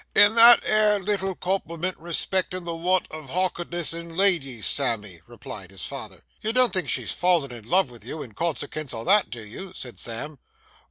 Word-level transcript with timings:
'In 0.15 0.33
that 0.33 0.61
'ere 0.63 0.97
little 0.99 1.35
compliment 1.35 1.95
respectin' 1.99 2.65
the 2.65 2.73
want 2.75 3.05
of 3.11 3.29
hock'erdness 3.29 3.93
in 3.93 4.17
ladies, 4.17 4.65
Sammy,' 4.65 5.21
replied 5.27 5.69
his 5.69 5.85
father. 5.85 6.23
'You 6.41 6.51
don't 6.53 6.73
think 6.73 6.89
she's 6.89 7.11
fallen 7.11 7.51
in 7.51 7.69
love 7.69 7.91
with 7.91 8.03
you 8.03 8.23
in 8.23 8.33
consekens 8.33 8.95
o' 8.95 9.03
that, 9.03 9.29
do 9.29 9.45
you?' 9.45 9.73
said 9.75 9.99
Sam. 9.99 10.39